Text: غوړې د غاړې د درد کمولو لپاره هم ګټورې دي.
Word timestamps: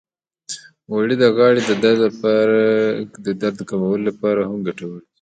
غوړې 0.89 1.15
د 1.23 1.25
غاړې 1.37 1.61
د 3.25 3.27
درد 3.41 3.59
کمولو 3.69 4.03
لپاره 4.09 4.39
هم 4.49 4.59
ګټورې 4.67 4.97
دي. 5.01 5.07